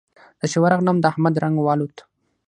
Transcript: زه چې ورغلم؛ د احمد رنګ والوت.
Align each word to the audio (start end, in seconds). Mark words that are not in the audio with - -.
زه 0.39 0.45
چې 0.51 0.57
ورغلم؛ 0.63 0.97
د 0.99 1.05
احمد 1.11 1.33
رنګ 1.43 1.55
والوت. 1.61 1.97